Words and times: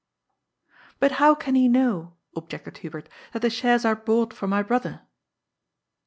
^ 0.67 0.73
But 0.99 1.11
how 1.21 1.35
can 1.35 1.53
he 1.53 1.67
know," 1.67 2.13
objected 2.35 2.79
Hubert, 2.79 3.05
^^ 3.05 3.09
that 3.33 3.43
the 3.43 3.51
shares 3.51 3.85
are 3.85 3.93
bought 3.95 4.33
for 4.33 4.47
my 4.47 4.63
brother?" 4.63 5.01